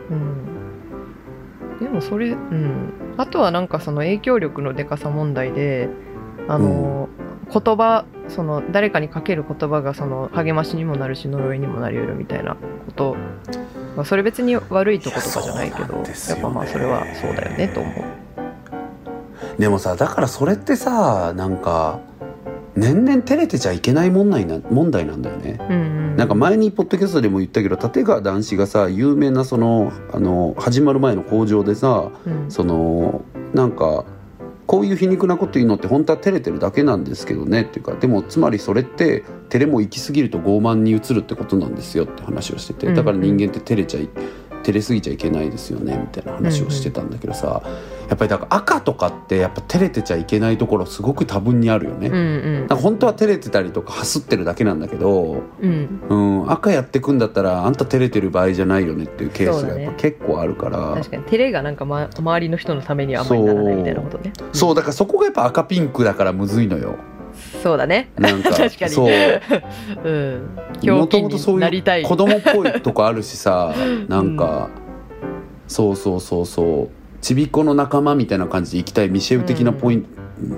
[0.09, 1.79] うん。
[1.79, 5.89] でもそれうんあとはなんかその影響力のでかさ問題で
[6.47, 7.07] あの、
[7.53, 13.15] 言葉その誰かにかける言葉がその励ましにもなるし呪いにもなり得るみたいなこと、
[13.95, 16.41] まあ、それ別に悪いとことかじゃないけどなんですよね。
[16.41, 19.61] やっぱまあそれはそうだよねと思う。
[19.61, 21.99] でもさだからそれってさなんか
[22.75, 25.59] 年々照れてちゃいけない問題な問題なんだよね。
[25.69, 25.75] うんう
[26.13, 26.15] ん。
[26.15, 32.51] なんか前にポッドキャストでも言ったけど立川談志がさ有名なそのあの始まる前の工場でさうん。
[32.51, 34.05] そのなんか
[34.71, 44.07] こういう皮肉なこと言うのって本当は照れてるだけなんですけどねっていうかでもつまりそれって照れも行き過ぎると傲慢に移るってことなんですよって話をしててだから人間って照れちゃい
[44.63, 47.61] 照れすぎちゃいけないですよねみたいな話をしてたんだけどさ
[48.11, 52.09] やっぱりだから赤とかってやっぱ照れてちゃいけないところすごく多分にあるよね。
[52.09, 52.59] うんうん。
[52.59, 56.01] なんか本当は照れてたりとかハスってるだけなんだけど、うん。
[56.09, 60.93] うん、赤やってくんだったらあんた照れてる場合じゃないよねっていうケースがやっぱ結構あるから。
[60.95, 64.33] 確かに照れがなんか、ま、周りの人のためにはあんまりならないみたいなことね。
[64.51, 66.97] そうだからそこがやっぱ赤ピンクだからむずいのよ。
[67.63, 68.11] そうだね。
[68.19, 69.13] なんか 確かにそう。
[70.03, 70.99] うん。
[70.99, 71.77] もともとそうない。
[71.77, 73.73] う子供っぽいとこあるしさ
[74.09, 74.67] なんか、
[75.69, 80.09] そうそうそうそうちびっこの仲間みたいな感じで行きたいミシェウ的なポイント、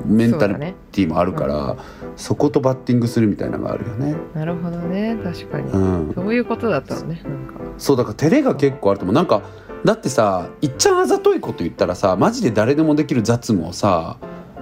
[0.06, 0.58] メンタル
[0.92, 1.78] ティもあるから
[2.16, 4.16] そ,、ことバッティングするみたいなのがあるよね。
[4.34, 5.18] なるほどね。
[5.24, 7.54] 確かに、うん、そういうことだったのねなんか。
[7.78, 9.16] そうだから照れが結構あると思う。
[9.16, 9.42] なんか
[9.84, 14.18] だってさいっちゃんあざといこと言ったらさマジで誰でもできる雑務をさ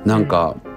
[0.06, 0.56] なんか「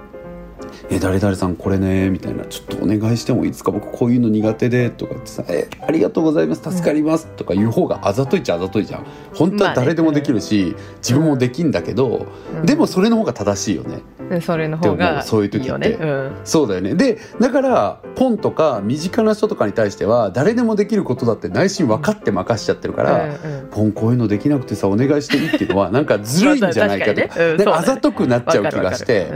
[0.89, 3.71] え誰々さんこれね」みたいな「ちょっとお願いしてもいいですか？
[3.71, 9.05] 僕こういうの苦手で」とか言ってさ「えありがとうございます助かります」とか言う方があざといっちゃあざといじゃん。
[9.33, 12.65] 本当は誰でもできるし、自分もできんだけど、うん。
[12.65, 13.99] でもそれの方が正しいよね。
[14.29, 15.77] うんそれの方がそういう時って。
[15.77, 15.97] ね。
[15.99, 16.31] うん。
[16.45, 16.95] そうだよね。
[16.95, 23.33] でだからポンとか身近な人とかに対しては誰でもできることだって内心分かって任しちゃってるから、うんう
[23.65, 23.67] ん。
[23.69, 27.75] ポンこういうのできなくてさお願いしていいっていうのはなんかずるいんじゃないかとか。
[27.77, 29.27] あざとくなっちゃう気がして、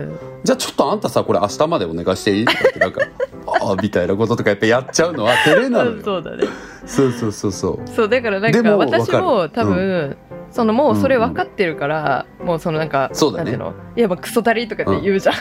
[0.43, 2.45] じゃあちょっとあんたさこれ明日までお願いしていい？
[2.45, 3.01] とかってなんか
[3.61, 5.93] ああみたいなこととかやってやっちゃうのは照れなのう。
[5.95, 6.43] んよそうだね。
[6.85, 7.79] そうそうそうそう。
[7.87, 9.49] そうだからなんか私もる。
[9.49, 10.17] 多分、
[10.51, 13.51] そのもうそれ分かってるから、もうそのなんかそうだね。
[13.51, 13.73] なんていうの？
[13.97, 15.39] いやまあクソたりとかって言うじゃん、う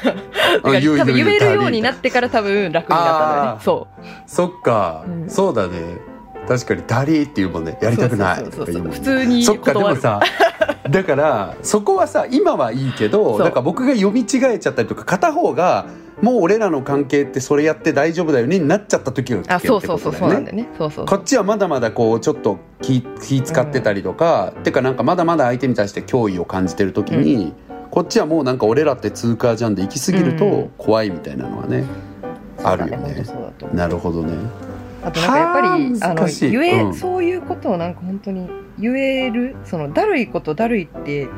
[0.62, 0.70] 多
[1.04, 3.60] 分言えるようになってから多分楽になったんだよね。
[3.62, 3.86] そ
[4.26, 5.30] そっか、うん。
[5.30, 5.98] そうだね。
[6.48, 7.78] 確かにダリーっていうもんね。
[7.80, 10.20] やりたくないそう普通にそっかでもさ
[10.90, 13.38] だからそこはさ今はいいけどそう。
[13.44, 15.86] だから僕が読み違えちゃったりとか片方が
[16.22, 19.86] もう俺らの関係ってそれやって大丈夫だよねになっちゃった時がことだよね。
[19.86, 20.68] そうそうなんだよね。
[20.76, 27.52] そうそうこっちはまだまだこうちょっと気気使ってたりとか、てかなんかまだまだ相手に対して脅威を感じてる時に、
[27.90, 31.84] こっちはもうなんか俺らって通過じゃんで行き過ぎるうと怖いみたいなのはね、
[32.64, 33.24] あるよね。
[33.72, 34.34] なるほどね
[35.08, 36.94] あとなんかやっぱりはああの言え、うん。
[36.94, 41.28] そういうことをなんか本当に言えるそのだるいことだるいって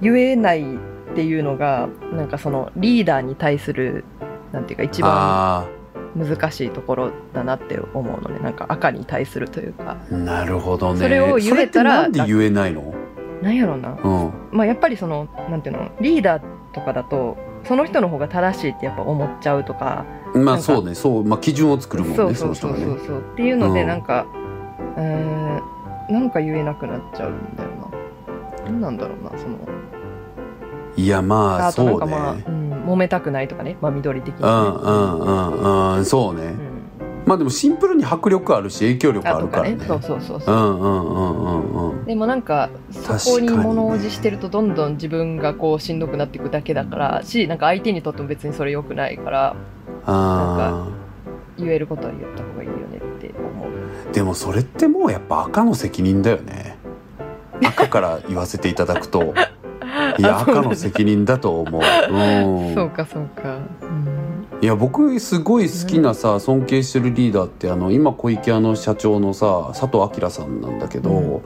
[0.00, 4.04] 言えないっていうのがなんかそのリーダーに対する
[4.50, 5.68] なんていうか一番あ
[6.16, 8.38] 難しいところだなって思うのね。
[8.40, 9.96] なんか赤に対するというか。
[10.10, 11.00] あなるほどね。
[11.00, 12.94] それを言えたらなんで言えないの？
[13.40, 13.98] なんやろうな。
[14.02, 14.32] うん。
[14.50, 16.42] まあやっぱりそのなんていうのリーダー
[16.74, 22.88] とかだとその人の方が正しいってやっぱ思っちゃうとかまあそうねそう、まあ、基準を作るもんねそうその人がそうそう。
[22.88, 23.86] そうねそうっていうのでうん。
[23.88, 24.26] なんか
[24.96, 25.62] うーん
[26.10, 27.90] なんか言えなくなっちゃうんだよな。
[28.64, 29.58] 何なんだろうなその。
[30.96, 33.76] いやまあそうね、まあ、うん、揉めたくないとかね。
[33.80, 36.82] まあ緑的に、ね、うんうんうんうんそうね、うん。
[37.24, 39.78] まあでもシンプルに迫力あるし影響力あるからね。
[39.86, 40.40] そうそうそうう。
[40.40, 41.48] そう、んうんうんう
[41.86, 42.04] んうん。
[42.04, 49.56] でもなんかそこに物おじしてるとどんどん自分がこうしんどくなっていくだけだからしなんか相手にとっても別にそれ良くないから
[50.06, 50.88] あ
[51.58, 53.70] 言えることは言った方がいいよねって思う。
[54.08, 56.76] ーでもそれってもうやっぱ赤の責任だよね。
[57.64, 59.34] 赤から言わせていただくと。
[60.18, 63.58] いや赤の責任だと思う、うん、そうかそうか。
[63.82, 64.32] うん。
[64.60, 71.42] いや僕すごい好きなさ尊敬してるリーダーってあの今小池屋の社長のさ佐藤明さんなんだけど、うん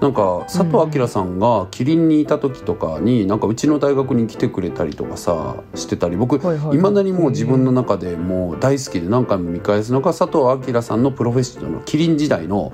[0.00, 6.78] なんか佐藤明さんがキリンにいた時とかになんかうちの大学に来てくれたりとかさしてたり僕はいはいはい。
[6.78, 12.72] いまだにもう自分の中でもう大好きで何回も見返すのが佐藤明さんのプロフェッショナルのキリン時代の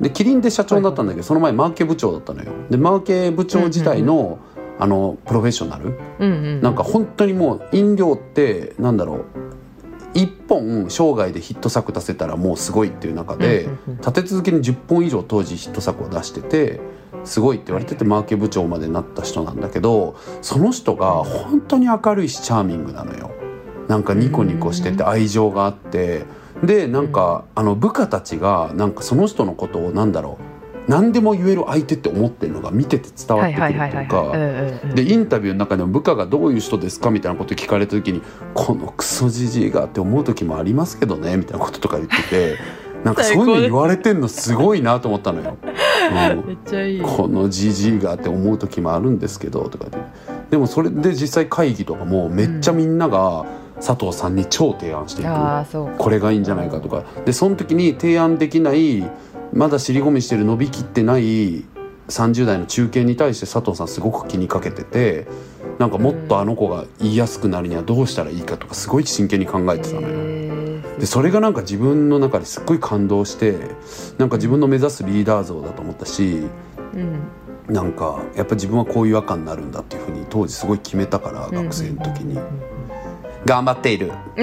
[0.00, 2.52] でキリンで社長になったんだけど、その前マーケ部長だったのよ。
[2.70, 4.38] でマーケ部長時代の、
[4.78, 5.98] あのプロフェッショナル。
[6.18, 6.60] うんうん。
[6.62, 9.24] なんか本当にもう飲料ってなんだろう
[10.14, 13.68] 一本生涯でヒット作出せたらもうすごいっていう中で
[13.98, 16.80] 立て続けに10本以上当時ヒット作を出してて
[17.24, 23.30] すごいって言われててマーケ部長までなった人なんだけどその人が本当に明るいしチャーミングなのよ。
[23.88, 26.24] なんかニコニコしてて愛情があって。
[26.62, 30.49] でなんかあの部下たちがなんかその人のことをなんだろう
[30.90, 34.94] 何でも言える相手って思ってるのが見てて伝わってくるっていうか。
[34.94, 38.22] でインタビューの中でも部下がどういう人ですかみたいなこと聞かれた時に
[38.54, 42.56] 「このクソじじいが」って思う時もありますけどねみたいなこととか言ってて
[43.04, 45.56] なんかそういうの言われてんのすごいなと思ったのよ。
[47.04, 49.98] このじじいがって思う時もあるんですけどとかで
[50.50, 55.28] でもそれで実際会議とかもめっちゃみんなが佐藤さんに超提案していく。
[55.28, 55.66] うか。
[55.98, 57.04] これがいいんじゃないかとか。
[57.24, 59.08] でその時に提案できない
[59.52, 61.64] まだ尻込みしてる伸びきってない
[62.08, 65.26] 30代の中堅に対して佐藤さんすごく気にかけてて
[65.78, 70.80] なんかもっとあの子が言いやすくなるにはどうしたらいいかとかすごい真剣に考えてたのよ。
[70.98, 73.56] でそれがなんか自分の中ですっごい感動して
[74.18, 76.42] なんか自分の目指すリーダー像だと思ったし
[76.94, 77.20] うん。
[77.72, 82.38] なんかやっぱ自分はこういう赤になるんだっていうふうに当時すごい決めたから学生の時に。
[83.46, 84.12] 頑張っている。
[84.36, 84.42] う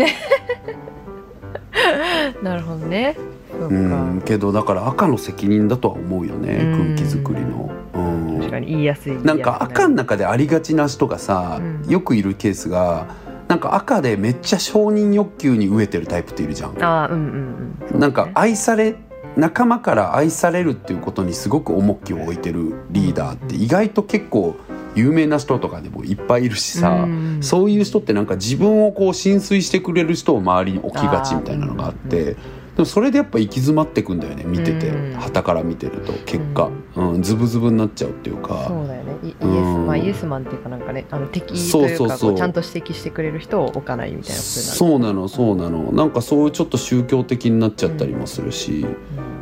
[2.42, 3.16] んなるほどね。
[3.16, 3.22] そ
[3.54, 6.96] うんけどだから赤の責任だとは思うよねうん。
[6.96, 7.72] 空気作りの。
[7.94, 8.40] うん。
[8.40, 11.90] 確かに言いやすいなんか赤の中でありがちな人がさ、うん。
[11.90, 13.08] よくいるケースが
[13.48, 16.84] なんか赤でめっちゃ承認欲求に飢えてるタイプっているじゃん。
[16.84, 17.78] ああうんうんうん。
[17.80, 18.00] そうね。
[18.00, 18.96] なんか愛され
[19.36, 24.56] 仲間から愛されるっていうことにすごく重きを置いてるリーダーって意外と結構
[24.96, 27.40] 有名な人とかでもいっぱいいるしさ、うん。
[27.42, 32.36] そういう人ってなんか自分をこう浸水してくれる人を周りに置きがちみたいなのがあって。
[32.78, 34.90] でもそれでやっぱ行き詰まってくんだよね見てて。
[34.90, 35.14] うん。
[35.16, 38.66] 旗から見てると結果、うん、ズブズブになっちゃうっていうか。
[38.68, 39.16] そうだよね。
[39.24, 39.88] イイエス、うん。
[39.88, 45.92] まあ、イエスマンっていうかなんかねあの敵というかちゃんと指摘してくれる人を置かないみたいなことそうなのそうなの。
[45.92, 48.86] なんかそういうちょっと宗教的になっちゃったりもするし、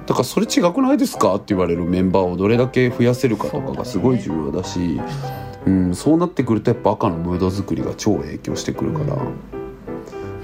[0.06, 5.02] だからそれ違くないですかって言われるメンバーをどれだけ増やせるかとかがすごい重要だし。
[5.68, 9.18] うん、そうなってくるとやっぱ赤のムード作りが超影響してくるから、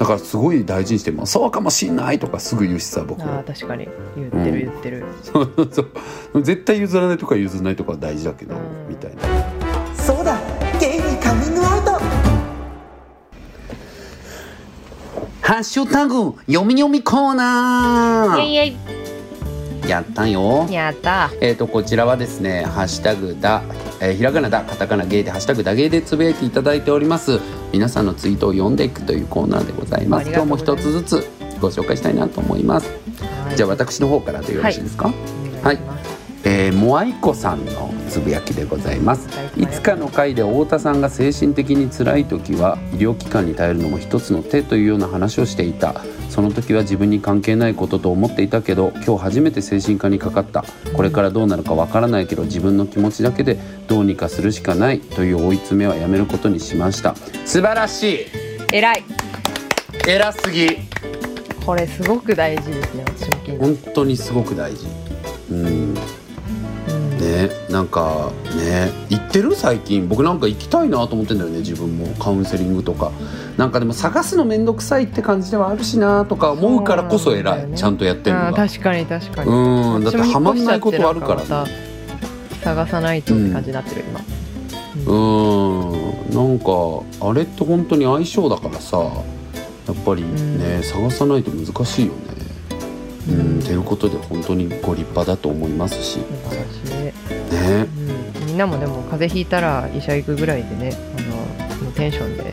[0.02, 3.88] だからすごい大事にしても「そうかもしんない」とかすぐ言うしさ僕ああ確かに。
[4.16, 5.84] 言ってる言ってる、そうそ
[6.34, 8.90] う絶対譲らないとか譲らないとかは大事だけど、うん。
[8.90, 9.22] みたいな。
[9.94, 10.40] そうだ
[10.80, 11.92] ゲイにカミングアウト。
[15.42, 20.66] ハッシュタグ読み読みコーナイエイイーやったよ。
[20.68, 21.30] エイやった。
[21.42, 23.62] えー、とこちらはですね「ハッシュタグだ」
[24.02, 27.40] えーひらがなだカタカナゲイで「ハッシュタグだゲイ」でつぶやいていただいております。
[27.72, 30.30] 皆さんのツイートを読んでいくというコーナーでございます。
[30.30, 31.28] 今日も一つずつ
[31.62, 32.90] ご紹介したいなと思います、
[33.56, 35.14] じゃあ私の方からでよろしいですか、
[35.62, 35.78] お願い
[36.44, 39.28] ええー、モアイコさんのつぶやきでございます。
[39.58, 46.02] いつかの回で太田さんが精神的に辛い時は医療機関に頼るのも一つの手というような話をしていた。
[46.30, 50.64] その時は自分に関係ないことと思っていたけど今日初めて精神科にかかった。
[50.94, 57.16] これからどうなるかわからないけど自分の気持ちだけでどうにかするしかないという追い詰めはやめることにしました。
[57.46, 58.26] 素晴らしい。
[58.74, 59.04] 偉い。
[60.08, 60.70] 偉すぎ。
[61.66, 63.06] これすごく大事ですね
[63.60, 64.88] 本当にすごく大事。
[65.52, 66.21] うんうん
[67.22, 72.08] ねなんかね行ってる最近僕なんか行きたいなと思ってんだよね自分も。
[72.16, 73.12] カウンセリングとか。
[73.58, 77.78] なんかでも探すの面倒くさいって感じではあるしなとか思うからこそ偉い、ね。
[77.78, 78.66] ちゃんとやってるあのが。
[78.66, 79.50] ー確かに確かに。
[79.52, 84.22] うんだってハマんないことあるから私も引っ越しちゃってなんかまた探さないとって感じになってる今。
[85.06, 86.30] うん。
[86.32, 89.14] なんかあれって本当に相性だからさや
[89.94, 90.28] っぱりね、
[90.78, 90.84] うん。
[90.84, 92.20] 探さないと難しいよね。
[93.30, 93.60] うん、うん。
[93.60, 96.20] っていうことで本当にご立派だと思いますし
[98.62, 101.22] なもでも風邪ひいたら医者行くぐらいでねあ
[101.68, 102.52] のそのテンションで行っ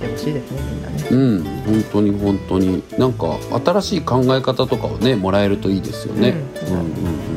[0.00, 0.94] てほしいですねみんなね。
[1.10, 2.82] うん本当に本当に。
[2.98, 6.88] なんか新しい考え方とかをねもらえるといいですよね、ううんん、うんう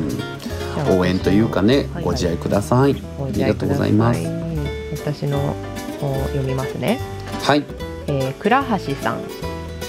[0.06, 0.10] ん。
[0.10, 4.22] じゃあ応援というかね、はいご自愛ください、ごありがとうございます。
[4.96, 5.38] 私の
[6.02, 7.00] を読みますね。
[7.42, 7.64] はい。
[8.08, 9.22] えー、倉橋さん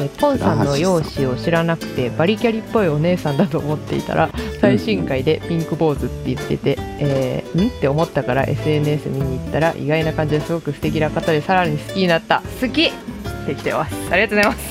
[0.00, 4.30] えーポンさんの容姿を知らなくてバリキャリっぽいお姉さんだと思っていたら
[4.60, 7.68] 最新回でピンク坊主って言ってて、えーん？
[7.68, 12.42] って思ったから SNS 見に行ったら意外な感じですごく素敵な方でさらに好きになった。
[12.60, 12.84] 好き！
[12.86, 12.92] っ
[13.46, 13.94] てきてます。
[14.12, 14.70] ありがとうございます。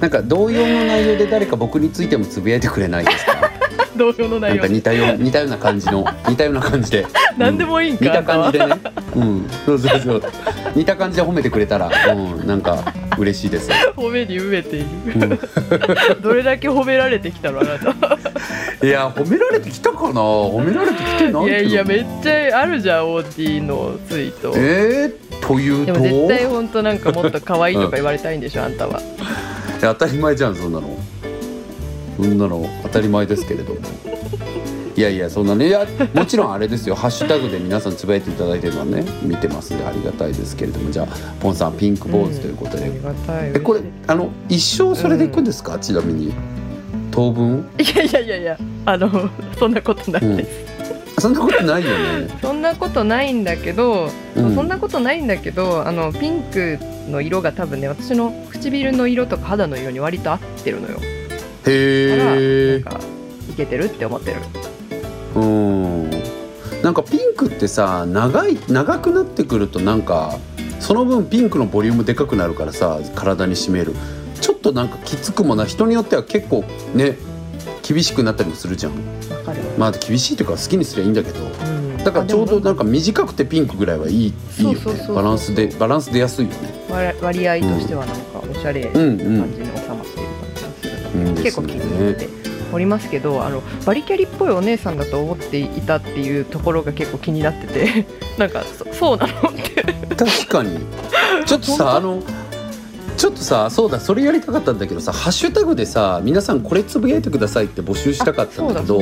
[0.00, 3.50] なんか同様の内容で誰か僕についてもつぶやいてくれないですか？
[3.96, 4.56] 同様の内容。
[4.56, 7.06] なんか似たよう似たような感じの似たような感じで。
[7.38, 8.74] 何でもいいんか似た感じでね。
[9.16, 9.46] うん。
[9.64, 10.22] そうそうそう
[10.74, 12.84] 似た感じで褒めてくれたらうんなんか
[13.16, 13.70] 嬉しいです。
[13.96, 14.86] 褒めに飢えている。
[15.14, 16.22] うん。
[16.22, 17.90] どれだけ褒められてきたのあなた。
[18.84, 20.20] いや褒められてきたかな？
[20.20, 24.52] 褒められてきてないいやいやめっちゃあるじゃん OT のツイート。
[24.56, 25.92] えー、というと？
[25.92, 29.00] でも絶対本当なんかもっと可愛いとか言われたいんでしょあんたは。
[29.80, 30.98] 当たり前じゃんそんなの。
[32.16, 33.80] そんなの当たり前ですけれども
[34.96, 36.94] いやいやそんなねいやもちろんあれですよ。
[36.94, 40.90] ハッシュタグで皆さんつぶやいていただいてるのはね見てますんでありがたいですけれども。
[40.90, 41.06] じゃあ
[41.40, 42.90] ポンさんピンク坊主ということで、ん。
[42.90, 43.52] ありがたい。
[43.54, 46.32] えこれあの一生それでいくんですか、ちなみに。
[47.10, 52.28] 当分いやいやいやいやあのそんなことないです、そんなことないよね。
[52.40, 54.54] そんなことないんだけど、うん。
[54.54, 56.78] そんなことないんだけどあのピンク
[57.08, 60.94] の色が多分ね私の唇の色とか肌の色に割と合ってるのよ。
[60.94, 61.10] だから
[61.66, 63.00] へえなんか
[63.50, 64.40] いけてるって思ってる
[65.34, 66.10] うん。
[66.82, 70.38] なんかピンクってさ長い長くなってくるとなんか
[70.80, 73.94] その分ピンクのボリュームでかくなるからさ体に占める。
[74.40, 77.16] ちょっとなんかきつくもな人によっては結構ね
[77.82, 78.92] 厳しくなったりもするじゃん。
[78.92, 79.60] わかる。
[79.78, 81.38] まあ厳しいというか好きにすりゃいいんだけど。
[81.44, 81.96] うん。
[82.04, 84.78] だからちょうどなんかあ短くてピンクぐらいはいいいいよね。
[85.14, 86.56] バランスでバランス出やすいよね。
[86.90, 89.52] 割割合としてはなんかおしゃれなうん感うん。
[89.54, 91.20] じに収まっている感じがする。
[91.20, 92.28] うん結構気に入って
[92.74, 98.06] おりますけどあのバリキャリっぽいお姉さんだと思っていたっていうところが結構気になってて
[98.38, 99.84] なんかそそうなのって。
[100.16, 100.78] 確かに。
[101.46, 102.22] ちょっとさあの
[103.16, 109.00] ちょっとさそうだそれやりたかったんだけどさハッシュタグでさ皆さんこれつぶやいてくださいって募集したかったんだけど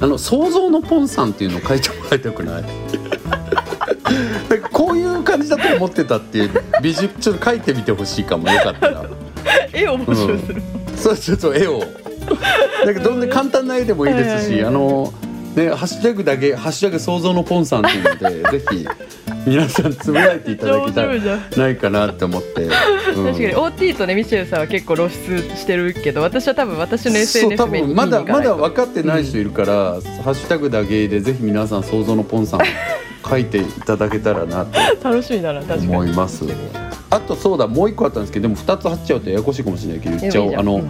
[0.00, 2.62] あの想像のポンさんっていうのを書いてもらいたくない
[4.48, 6.50] なんかこういう感じだと思ってたっていう
[6.82, 8.50] 美術ちょっと書いてみてほしいかも。
[8.50, 9.04] よかったら。
[9.72, 10.62] 絵を募集する、
[10.96, 11.82] そうそうそう絵を
[12.84, 15.12] なんかどんな簡単な絵でもいいですしあの
[15.54, 18.86] ねハッシュタグだけハッシュタグ想像のポンさんっていうので ぜひ
[19.46, 22.70] 皆さんつぶやいていただ上けたら手じゃんないかなって思って、うん。
[22.70, 32.60] 確かに OT とねミシェルさんは結構露出してるけど私は多分私の SNS 多分まだまだ分かってない人いるから、ハッシュタグだけでぜひ皆さん想像のポンさん
[33.28, 35.88] 書いていただけたらなと 楽しみだな確かに。
[35.88, 36.44] 思います。
[37.10, 40.82] あとそうだもう一個あったんですけどでも2つ貼っちゃうとややこしいかもしれないけど言っちゃおうあの、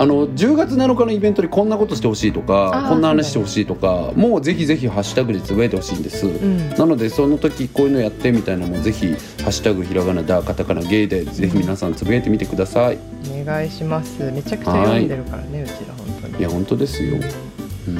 [0.00, 6.70] あの10月7日のイベントにこんなことしてほしいとかこんな話してほしいとかもうぜひぜひハッシュタグでつぶやいてほしいんです、うん。
[6.70, 9.08] なのでその時こういうのやってみたいなのもぜひ
[9.42, 12.98] 「ハッシュタグひらがなだカタカナゲイ」でぜひ皆さんつぶやいてみてください。
[13.40, 14.22] お願いします。
[14.22, 16.38] めちゃくちゃ読んでるからねうちら本当に。
[16.38, 17.98] いや本当ですよ、うん、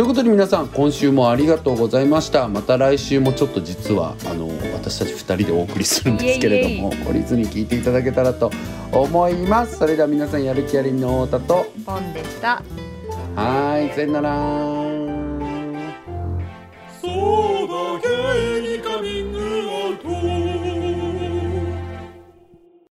[0.00, 2.48] ということで皆さん今週もありがとうございました。
[2.48, 8.50] また来週もちょっと実はあの私たち2人でお送りするんですけれども懲りずに聞いていただけたらと
[8.92, 9.76] 思います。
[9.76, 11.66] それでは皆さんやる気ありみの太田と。
[11.84, 12.62] ポンでした。
[13.36, 14.30] はいさよなら。
[17.02, 18.69] そう